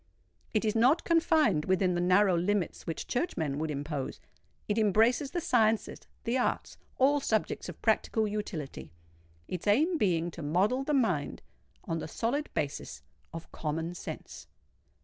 It 0.51 0.65
is 0.65 0.73
not 0.75 1.03
confined 1.03 1.65
within 1.65 1.93
the 1.93 2.01
narrow 2.01 2.35
limits 2.35 2.87
which 2.87 3.05
churchmen 3.05 3.59
would 3.59 3.69
impose: 3.69 4.19
it 4.67 4.79
embraces 4.79 5.29
the 5.29 5.39
sciences—the 5.39 6.37
arts—all 6.39 7.19
subjects 7.19 7.69
of 7.69 7.79
practical 7.83 8.27
utility,—its 8.27 9.67
aim 9.67 9.99
being 9.99 10.31
to 10.31 10.41
model 10.41 10.83
the 10.83 10.95
mind 10.95 11.43
on 11.83 11.99
the 11.99 12.07
solid 12.07 12.49
basis 12.55 13.03
of 13.31 13.51
Common 13.51 13.93
Sense. 13.93 14.47